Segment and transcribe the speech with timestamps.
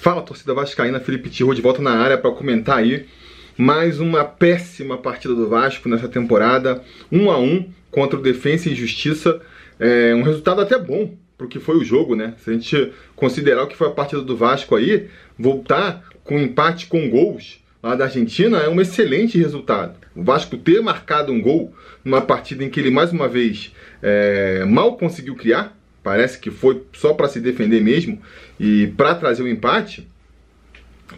[0.00, 3.06] Fala, torcida vascaína, Felipe Tirro de volta na área para comentar aí
[3.54, 8.74] mais uma péssima partida do Vasco nessa temporada, 1 a 1 contra o Defensa e
[8.74, 9.42] Justiça,
[9.78, 12.32] é um resultado até bom pro que foi o jogo, né?
[12.38, 15.08] Se a gente considerar o que foi a partida do Vasco aí,
[15.38, 19.98] voltar com empate com gols lá da Argentina é um excelente resultado.
[20.16, 24.64] O Vasco ter marcado um gol numa partida em que ele mais uma vez é,
[24.64, 28.20] mal conseguiu criar, parece que foi só para se defender mesmo
[28.58, 30.08] e para trazer o empate,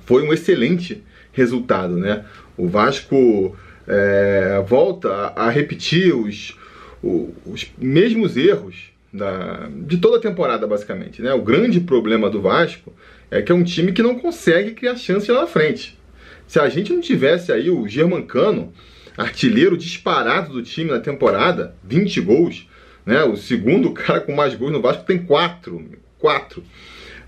[0.04, 1.02] foi um excelente
[1.32, 2.24] resultado, né?
[2.56, 3.56] O Vasco
[3.86, 6.56] é, volta a, a repetir os,
[7.02, 11.32] os, os, mesmos erros da, de toda a temporada, basicamente, né?
[11.32, 12.92] O grande problema do Vasco
[13.30, 15.98] é que é um time que não consegue criar chance lá na frente.
[16.46, 18.72] Se a gente não tivesse aí o Germancano,
[19.16, 22.68] artilheiro disparado do time na temporada, 20 gols,
[23.04, 23.22] né?
[23.24, 25.84] O segundo cara com mais gols no Vasco tem quatro.
[26.18, 26.62] Quatro.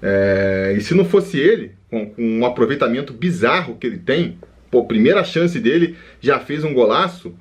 [0.02, 4.38] É, e se não fosse ele, com, com, um aproveitamento bizarro que ele tem,
[4.70, 7.34] pô, primeira chance dele já fez um golaço, o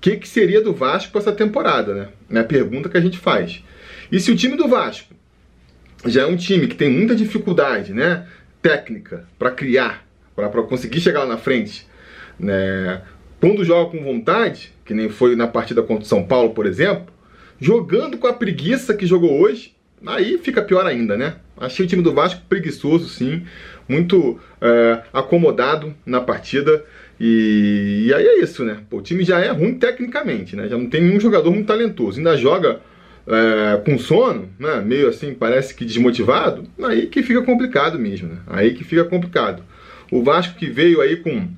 [0.00, 2.08] que, que seria do Vasco essa temporada, né?
[2.30, 3.62] É a pergunta que a gente faz.
[4.10, 5.14] E se o time do Vasco
[6.06, 8.26] já é um time que tem muita dificuldade, né?
[8.62, 11.86] Técnica para criar, para conseguir chegar lá na frente,
[12.38, 13.02] né?
[13.40, 17.12] Quando joga com vontade, que nem foi na partida contra o São Paulo, por exemplo,
[17.60, 19.74] jogando com a preguiça que jogou hoje,
[20.06, 21.36] aí fica pior ainda, né?
[21.56, 23.42] Achei o time do Vasco preguiçoso, sim,
[23.88, 26.84] muito é, acomodado na partida.
[27.20, 28.78] E, e, aí é isso, né?
[28.88, 30.68] Pô, o time já é ruim tecnicamente, né?
[30.68, 32.18] Já não tem nenhum jogador muito talentoso.
[32.18, 32.80] Ainda joga
[33.26, 34.80] é, com sono, né?
[34.80, 36.64] Meio assim, parece que desmotivado.
[36.82, 38.38] Aí que fica complicado mesmo, né?
[38.46, 39.64] Aí que fica complicado.
[40.12, 41.48] O Vasco que veio aí com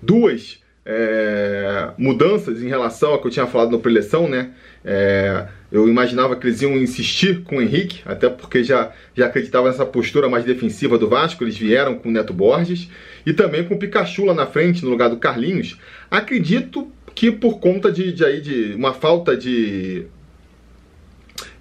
[0.00, 4.50] duas é, mudanças em relação ao que eu tinha falado na preleção, né?
[4.84, 9.68] É, eu imaginava que eles iam insistir com o Henrique, até porque já, já acreditava
[9.68, 11.42] nessa postura mais defensiva do Vasco.
[11.42, 12.88] Eles vieram com o Neto Borges
[13.24, 15.78] e também com o Pikachu lá na frente, no lugar do Carlinhos.
[16.10, 20.06] Acredito que por conta de, de, aí, de uma falta de.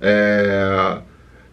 [0.01, 0.97] É,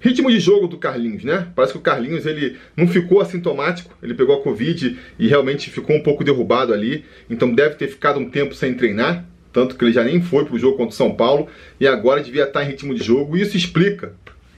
[0.00, 1.48] ritmo de jogo do Carlinhos, né?
[1.54, 5.94] Parece que o Carlinhos ele não ficou assintomático, ele pegou a Covid e realmente ficou
[5.94, 9.92] um pouco derrubado ali, então deve ter ficado um tempo sem treinar, tanto que ele
[9.92, 12.68] já nem foi para o jogo contra o São Paulo e agora devia estar em
[12.68, 13.36] ritmo de jogo.
[13.36, 14.14] E isso explica,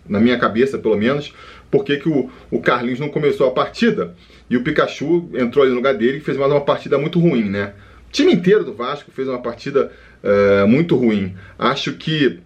[0.08, 1.34] na minha cabeça pelo menos,
[1.70, 4.14] por que, que o, o Carlinhos não começou a partida
[4.48, 7.48] e o Pikachu entrou ali no lugar dele e fez mais uma partida muito ruim,
[7.48, 7.72] né?
[8.08, 9.90] O time inteiro do Vasco fez uma partida
[10.22, 11.34] uh, muito ruim.
[11.58, 12.40] Acho que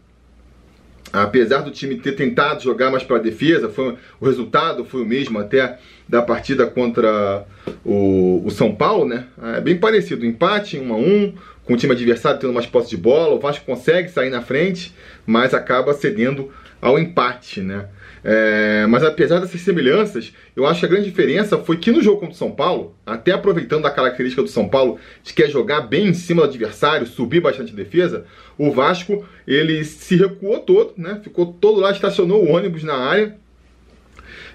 [1.12, 5.06] apesar do time ter tentado jogar mais para a defesa, foi, o resultado foi o
[5.06, 5.78] mesmo até
[6.08, 7.44] da partida contra
[7.84, 9.26] o, o São Paulo, né?
[9.56, 11.34] É bem parecido, empate 1 a 1
[11.64, 14.94] com o time adversário tendo mais posse de bola, o Vasco consegue sair na frente,
[15.26, 16.50] mas acaba cedendo
[16.80, 17.86] ao empate, né?
[18.28, 22.18] É, mas apesar dessas semelhanças, eu acho que a grande diferença foi que no jogo
[22.18, 26.08] contra o São Paulo, até aproveitando a característica do São Paulo de quer jogar bem
[26.08, 28.24] em cima do adversário, subir bastante a defesa,
[28.58, 31.20] o Vasco ele se recuou todo, né?
[31.22, 33.36] Ficou todo lá, estacionou o ônibus na área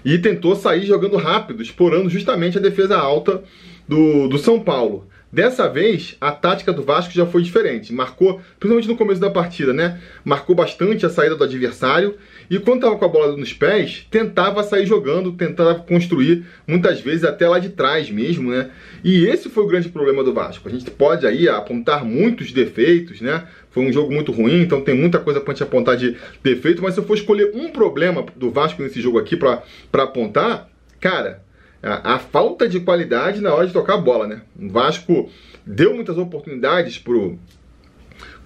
[0.04, 3.42] e tentou sair jogando rápido, explorando justamente a defesa alta
[3.88, 5.08] do, do São Paulo.
[5.32, 7.90] Dessa vez, a tática do Vasco já foi diferente.
[7.90, 9.98] Marcou, principalmente no começo da partida, né?
[10.22, 12.16] Marcou bastante a saída do adversário
[12.50, 17.24] e quando estava com a bola nos pés, tentava sair jogando, tentava construir, muitas vezes
[17.24, 18.68] até lá de trás mesmo, né?
[19.02, 20.68] E esse foi o grande problema do Vasco.
[20.68, 23.48] A gente pode aí apontar muitos defeitos, né?
[23.70, 26.92] Foi um jogo muito ruim, então tem muita coisa para gente apontar de defeito, mas
[26.92, 29.62] se eu for escolher um problema do Vasco nesse jogo aqui para
[29.94, 30.68] apontar,
[31.00, 31.42] cara,
[31.82, 34.42] a, a, falta de qualidade na hora de tocar a bola, né?
[34.58, 35.30] O Vasco
[35.66, 37.38] deu muitas oportunidades pro,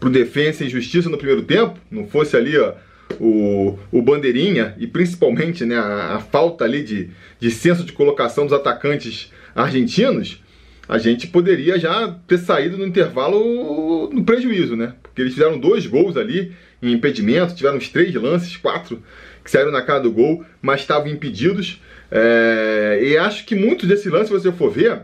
[0.01, 2.75] pro Defensa e Justiça no primeiro tempo, não fosse ali ó,
[3.21, 8.45] o, o Bandeirinha e principalmente né, a, a, falta ali de, de senso de colocação
[8.45, 10.43] dos atacantes argentinos,
[10.89, 14.95] a gente poderia já ter saído no intervalo no prejuízo, né?
[15.03, 19.03] Porque eles fizeram dois gols ali em impedimento, tiveram uns três lances, quatro
[19.43, 21.81] que saíram na cara do gol, mas estavam impedidos.
[22.11, 25.03] É, e acho que muitos desses lances, se você for ver,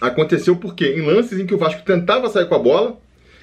[0.00, 3.00] aconteceu porque em lances em que o Vasco tentava sair com a bola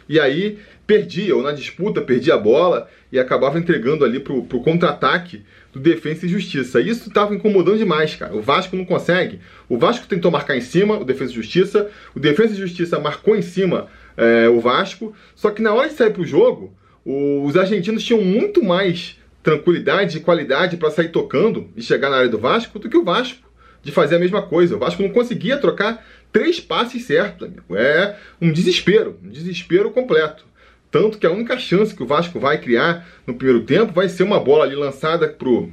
[0.07, 4.62] e aí perdia, ou na disputa perdia a bola e acabava entregando ali pro, pro
[4.62, 5.44] contra-ataque
[5.74, 6.79] do Defensa e Justiça.
[6.79, 8.35] Isso estava incomodando demais, cara.
[8.35, 9.39] O Vasco não consegue.
[9.68, 13.35] O Vasco tentou marcar em cima o Defensa e Justiça, o Defensa e Justiça marcou
[13.35, 16.74] em cima é, o Vasco, só que na hora de sair pro jogo,
[17.06, 22.30] os argentinos tinham muito mais tranquilidade e qualidade para sair tocando e chegar na área
[22.30, 23.48] do Vasco do que o Vasco
[23.84, 24.75] de fazer a mesma coisa.
[24.75, 27.75] O Vasco não conseguia trocar três passes certos, amigo.
[27.75, 30.45] É um desespero, um desespero completo.
[30.92, 34.24] Tanto que a única chance que o Vasco vai criar no primeiro tempo vai ser
[34.24, 35.69] uma bola ali lançada pro,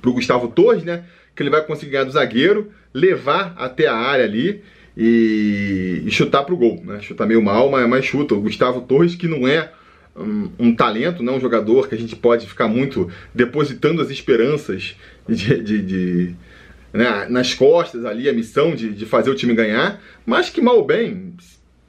[0.00, 1.04] pro Gustavo Torres, né?
[1.34, 4.62] Que ele vai conseguir ganhar do zagueiro, levar até a área ali
[4.96, 7.00] e, e chutar pro gol, né?
[7.00, 8.34] Chutar meio mal, mas, mas chuta.
[8.34, 9.72] O Gustavo Torres, que não é
[10.16, 14.96] um, um, talento, não um jogador que a gente pode ficar muito depositando as esperanças
[15.28, 16.36] de, de, de
[16.92, 20.84] né, nas costas ali, a missão de, de fazer o time ganhar, mas que mal
[20.84, 21.34] bem,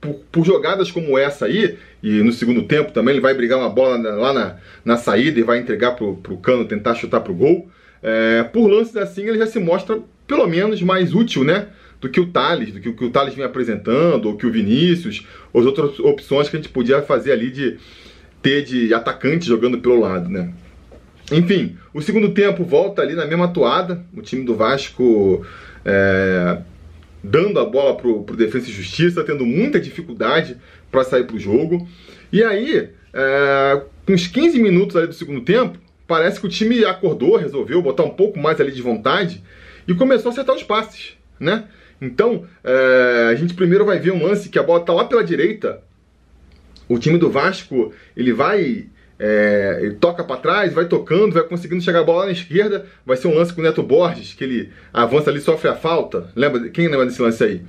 [0.01, 3.69] por, por, jogadas como essa aí, e no segundo tempo também ele vai brigar uma
[3.69, 7.69] bola lá na, na saída e vai entregar pro, pro Cano tentar chutar pro gol.
[8.01, 11.67] É, por lances assim ele já se mostra pelo menos mais útil, né?
[12.01, 14.51] Do que o Thales, do que o que o Thales vinha apresentando, ou que o
[14.51, 17.77] Vinícius, ou as outras opções que a gente podia fazer ali de
[18.45, 20.53] ter de atacante jogando pelo lado, né?
[21.31, 25.43] Enfim, o segundo tempo volta ali na mesma toada, o time do Vasco
[25.83, 26.59] é,
[27.23, 30.57] dando a bola pro, pro Defesa e Justiça, tendo muita dificuldade
[30.91, 31.87] para sair pro jogo.
[32.31, 36.85] E aí, é, com uns 15 minutos ali do segundo tempo, parece que o time
[36.85, 39.41] acordou, resolveu botar um pouco mais ali de vontade
[39.87, 41.63] e começou a acertar os passes, né?
[41.99, 45.23] Então, é, a gente primeiro vai ver um lance que a bola tá lá pela
[45.23, 45.81] direita.
[46.87, 48.87] O time do Vasco, ele vai
[49.17, 52.85] é, ele toca para trás, vai tocando, vai conseguindo chegar a bola na esquerda.
[53.05, 56.29] Vai ser um lance com o Neto Borges, que ele avança ali, sofre a falta.
[56.35, 56.69] Lembra?
[56.69, 57.61] Quem lembra desse lance aí?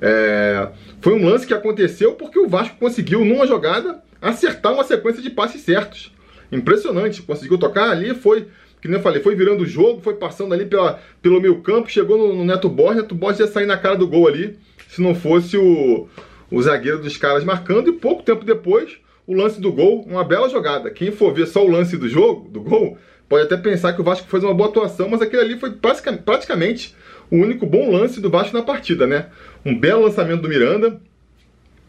[0.00, 0.68] É,
[1.00, 5.30] foi um lance que aconteceu porque o Vasco conseguiu, numa jogada, acertar uma sequência de
[5.30, 6.12] passes certos.
[6.52, 7.22] Impressionante.
[7.22, 8.46] Conseguiu tocar ali, foi,
[8.80, 11.90] que nem eu falei, foi virando o jogo, foi passando ali pela, pelo meio campo,
[11.90, 14.56] chegou no, no Neto Borges, Neto Borges ia sair na cara do gol ali,
[14.88, 16.08] se não fosse o,
[16.50, 20.48] o zagueiro dos caras marcando, e pouco tempo depois o lance do gol, uma bela
[20.48, 20.90] jogada.
[20.90, 22.98] Quem for ver só o lance do jogo, do gol,
[23.28, 26.94] pode até pensar que o Vasco fez uma boa atuação, mas aquele ali foi praticamente
[27.30, 29.26] o único bom lance do Vasco na partida, né?
[29.64, 31.00] Um belo lançamento do Miranda,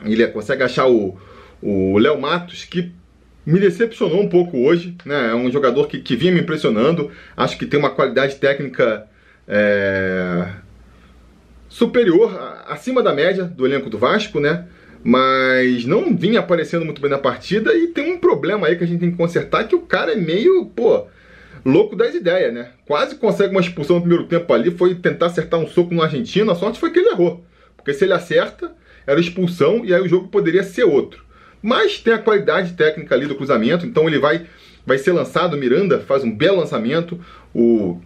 [0.04, 2.92] ele consegue achar o Léo Matos, que
[3.46, 5.32] me decepcionou um pouco hoje, né?
[5.32, 9.08] É um jogador que, que vinha me impressionando, acho que tem uma qualidade técnica
[9.48, 10.48] é,
[11.76, 14.66] superior, acima da média do elenco do Vasco, né?
[15.04, 18.88] mas não vinha aparecendo muito bem na partida e tem um problema aí que a
[18.88, 21.06] gente tem que consertar que o cara é meio, pô,
[21.66, 22.70] louco das ideias, né?
[22.88, 26.50] Quase consegue uma expulsão no primeiro tempo ali, foi tentar acertar um soco no argentino,
[26.50, 27.46] a sorte foi que ele errou.
[27.76, 28.74] Porque se ele acerta,
[29.06, 31.24] era expulsão e aí o jogo poderia ser outro.
[31.62, 34.48] Mas tem a qualidade técnica ali do cruzamento, então ele vai
[34.88, 37.20] vai ser lançado, Miranda faz um belo lançamento,
[37.54, 38.00] o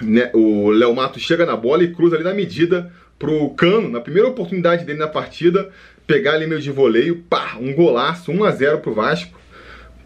[0.00, 4.00] né, o Léo Mato chega na bola e cruza ali na medida pro Cano, na
[4.00, 5.70] primeira oportunidade dele na partida,
[6.06, 9.40] pegar ali meio de voleio, pá, um golaço, 1 a 0 pro Vasco.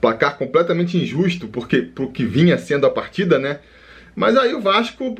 [0.01, 3.61] Placar completamente injusto porque pro que vinha sendo a partida, né?
[4.15, 5.17] Mas aí o Vasco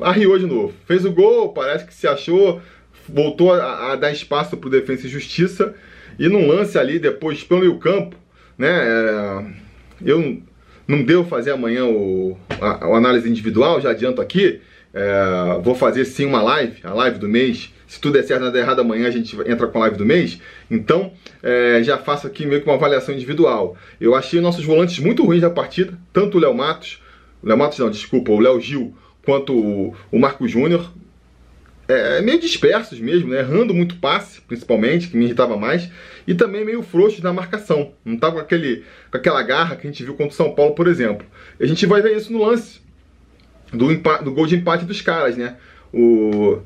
[0.00, 0.72] arriou de novo.
[0.86, 2.62] Fez o gol, parece que se achou,
[3.08, 5.74] voltou a, a dar espaço pro Defensa e Justiça
[6.18, 8.16] e num lance ali depois pelo meio campo,
[8.56, 8.70] né?
[8.70, 9.44] É,
[10.04, 10.42] eu
[10.86, 14.60] não devo fazer amanhã o, a, a análise individual, já adianto aqui.
[14.92, 18.58] É, vou fazer sim uma live, a live do mês, se tudo der certo, nada
[18.58, 20.40] errado, amanhã a gente entra com a live do mês.
[20.70, 23.76] Então, é, já faço aqui meio que uma avaliação individual.
[24.00, 27.00] Eu achei nossos volantes muito ruins da partida, tanto o Léo Matos,
[27.42, 28.94] Léo Matos não, desculpa, o Léo Gil,
[29.24, 30.90] quanto o, o Marco Júnior.
[31.86, 33.40] É, meio dispersos mesmo, né?
[33.40, 35.90] errando muito passe, principalmente, que me irritava mais,
[36.26, 37.92] e também meio frouxos na marcação.
[38.04, 40.74] Não estava com, aquele, com aquela garra que a gente viu contra o São Paulo,
[40.74, 41.26] por exemplo.
[41.60, 42.80] A gente vai ver isso no lance
[43.72, 45.56] do, do gol de empate dos caras, né?
[45.92, 46.62] O,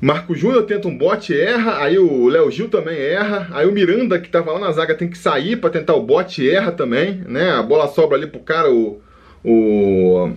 [0.00, 4.18] Marco Júnior tenta um bote, erra, aí o Léo Gil também erra, aí o Miranda
[4.18, 7.50] que tava lá na zaga tem que sair para tentar o bote, erra também, né?
[7.50, 9.00] A bola sobra ali pro cara, o,
[9.42, 10.30] o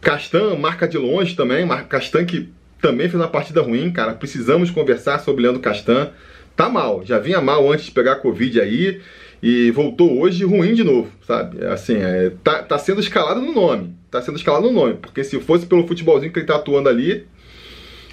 [0.00, 2.48] Castan marca de longe também, Castan que
[2.80, 4.14] também fez uma partida ruim, cara.
[4.14, 6.10] Precisamos conversar sobre o Leandro Castan.
[6.56, 9.00] Tá mal, já vinha mal antes de pegar a Covid aí
[9.42, 11.64] e voltou hoje ruim de novo, sabe?
[11.66, 15.38] Assim, é, tá, tá sendo escalado no nome, tá sendo escalado no nome, porque se
[15.40, 17.26] fosse pelo futebolzinho que ele tá atuando ali,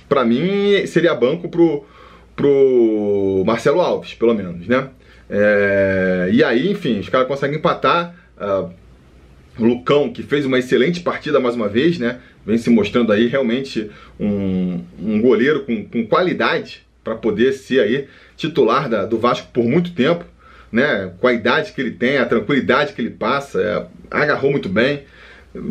[0.08, 1.86] para mim seria banco pro,
[2.36, 4.90] pro Marcelo Alves, pelo menos, né?
[5.30, 8.16] É, e aí, enfim, os caras conseguem empatar.
[8.38, 8.72] Uh,
[9.60, 12.20] Lucão, que fez uma excelente partida mais uma vez, né?
[12.46, 18.08] Vem se mostrando aí realmente um, um goleiro com, com qualidade para poder ser aí
[18.36, 20.26] titular da, do Vasco por muito tempo,
[20.72, 21.12] né?
[21.20, 25.04] Com a idade que ele tem, a tranquilidade que ele passa, é, agarrou muito bem.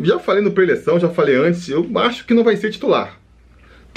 [0.03, 3.17] Já falei no pré-eleição, já falei antes, eu acho que não vai ser titular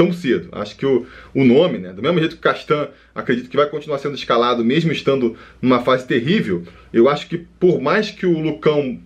[0.00, 0.49] tão cedo.
[0.52, 3.66] Acho que o, o nome, né, do mesmo jeito que o Castan acredito que vai
[3.66, 8.38] continuar sendo escalado, mesmo estando numa fase terrível, eu acho que por mais que o
[8.38, 8.99] Lucão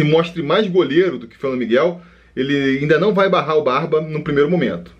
[0.00, 2.00] se mostre mais goleiro do que Fernando Miguel,
[2.34, 4.96] ele ainda não vai barrar o Barba no primeiro momento.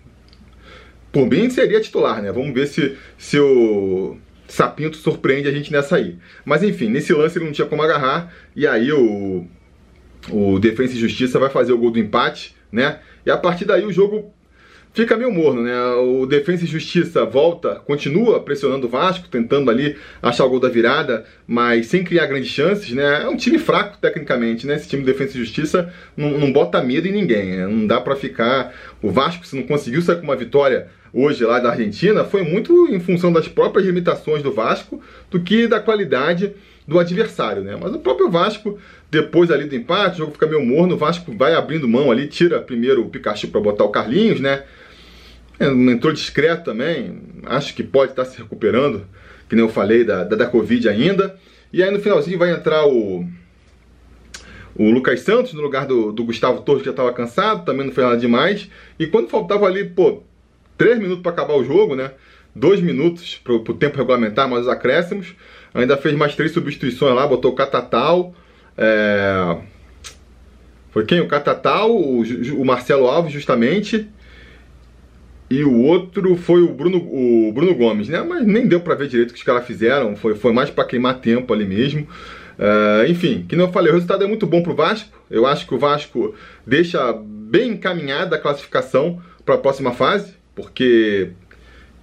[1.11, 2.31] Por mim seria titular, né?
[2.31, 4.15] Vamos ver se, se o
[4.47, 6.17] Sapinto surpreende a gente nessa aí.
[6.45, 9.47] Mas enfim, nesse lance ele não tinha como agarrar, e aí o
[10.29, 12.99] o Defensa e Justiça vai fazer o gol do empate, né?
[13.25, 14.31] E a partir daí o jogo
[14.93, 15.75] fica meio morno, né?
[15.95, 20.69] O Defensa e Justiça volta, continua pressionando o Vasco, tentando ali achar o gol da
[20.69, 23.23] virada, mas sem criar grandes chances, né?
[23.23, 24.75] É um time fraco tecnicamente, né?
[24.75, 27.67] Esse time do Defensa e Justiça não, não bota medo em ninguém, né?
[27.67, 28.73] não dá para ficar.
[29.01, 32.87] O Vasco, se não conseguiu sair com uma vitória hoje lá da Argentina, foi muito
[32.87, 36.53] em função das próprias limitações do Vasco do que da qualidade
[36.87, 37.77] do adversário, né?
[37.79, 38.77] Mas o próprio Vasco,
[39.09, 42.27] depois ali do empate, o jogo fica meio morno, o Vasco vai abrindo mão ali,
[42.27, 44.63] tira primeiro o Pikachu para botar o Carlinhos, né?
[45.59, 49.05] É, entrou discreto também, acho que pode estar se recuperando,
[49.47, 51.37] que nem eu falei, da, da, da Covid ainda.
[51.71, 53.25] E aí no finalzinho vai entrar o,
[54.75, 57.93] o Lucas Santos no lugar do, do Gustavo Torres, que já estava cansado, também não
[57.93, 58.69] foi nada demais.
[58.97, 60.23] E quando faltava ali, pô,
[60.77, 62.11] três minutos para acabar o jogo, né?
[62.55, 65.35] Dois minutos para o tempo regulamentar, mais os acréscimos.
[65.73, 68.33] Ainda fez mais três substituições lá, botou o Catatal.
[68.77, 69.57] É...
[70.89, 71.21] Foi quem?
[71.21, 72.21] O Catatal, o,
[72.59, 74.09] o Marcelo Alves, justamente
[75.51, 78.23] e o outro foi o Bruno, o Bruno Gomes, né?
[78.23, 80.85] Mas nem deu para ver direito o que os caras fizeram, foi, foi mais para
[80.85, 82.07] queimar tempo ali mesmo.
[82.57, 85.09] Uh, enfim, que não eu falei, o resultado é muito bom pro Vasco.
[85.29, 86.33] Eu acho que o Vasco
[86.65, 91.31] deixa bem encaminhada a classificação para a próxima fase, porque,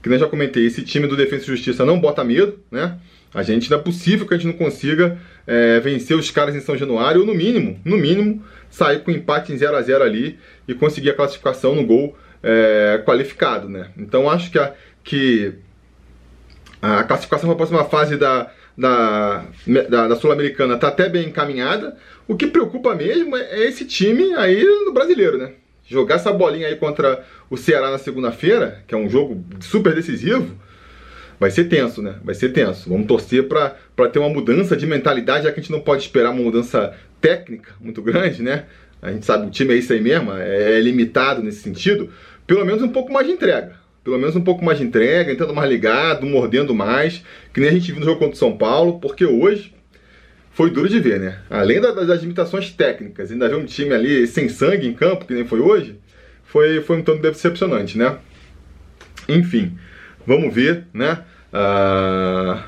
[0.03, 2.99] que eu já comentei, esse time do Defesa e Justiça não bota medo, né?
[3.33, 6.61] A gente não é possível que a gente não consiga é, vencer os caras em
[6.61, 10.39] São Januário, ou no mínimo, no mínimo, sair com empate em 0 a 0 ali
[10.67, 13.91] e conseguir a classificação no gol é, qualificado, né?
[13.97, 15.55] Então acho que a, que
[16.81, 19.45] a classificação para a próxima fase da, da,
[19.89, 21.97] da, da Sul-Americana está até bem encaminhada.
[22.27, 25.53] O que preocupa mesmo é, é esse time aí no brasileiro, né?
[25.87, 30.55] Jogar essa bolinha aí contra o Ceará na segunda-feira, que é um jogo super decisivo,
[31.41, 32.17] vai ser tenso, né?
[32.23, 32.91] Vai ser tenso.
[32.91, 33.75] Vamos torcer para
[34.13, 37.73] ter uma mudança de mentalidade, já que a gente não pode esperar uma mudança técnica
[37.81, 38.65] muito grande, né?
[39.01, 42.11] A gente sabe o time é isso aí mesmo, é, é limitado nesse sentido.
[42.49, 43.77] Pelo menos um pouco mais de entrega.
[44.03, 47.73] Pelo menos um pouco mais de entrega, entrando mais ligado, mordendo mais, que nem a
[47.73, 49.75] gente viu no jogo contra o São Paulo, porque hoje
[50.51, 51.41] foi duro de ver, né?
[51.51, 55.45] Além das limitações técnicas, ainda ver um time ali sem sangue em campo, que nem
[55.45, 56.01] foi hoje,
[56.43, 58.17] foi, foi um tanto decepcionante, né?
[59.29, 59.77] Enfim,
[60.27, 61.23] vamos ver, né?
[61.53, 62.65] Ah,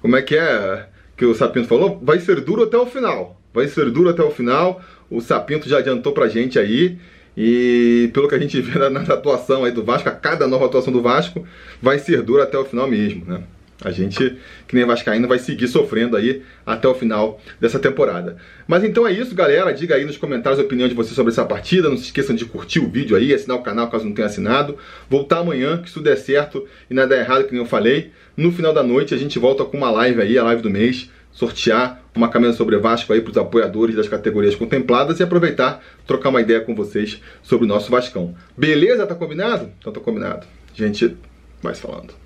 [0.00, 0.86] como é que é
[1.16, 2.00] que o Sapinto falou?
[2.00, 3.42] Vai ser duro até o final.
[3.52, 4.80] Vai ser duro até o final.
[5.10, 6.98] O Sapinto já adiantou pra gente aí.
[7.36, 10.66] E pelo que a gente vê na, na, atuação aí do Vasco, a cada nova
[10.66, 11.46] atuação do Vasco
[11.80, 13.42] vai ser dura até o final mesmo, né?
[13.82, 14.36] A gente,
[14.68, 18.36] que nem Vascaíno, vai seguir sofrendo aí até o final dessa temporada.
[18.68, 19.72] Mas então é isso, galera.
[19.72, 21.88] Diga aí nos comentários a opinião de vocês sobre essa partida.
[21.88, 24.78] Não se esqueçam de curtir o vídeo aí, assinar o canal caso não tenha assinado.
[25.10, 28.12] Voltar amanhã, que isso der certo e nada errado, que nem eu falei.
[28.36, 31.10] No final da noite a gente volta com uma live aí, a live do mês,
[31.34, 36.30] sortear uma camisa sobre Vasco aí para os apoiadores das categorias contempladas e aproveitar trocar
[36.30, 38.34] uma ideia com vocês sobre o nosso Vascão.
[38.56, 39.06] Beleza?
[39.06, 39.70] Tá combinado?
[39.78, 40.46] Então tá combinado.
[40.72, 41.16] A gente
[41.60, 42.23] vai se falando.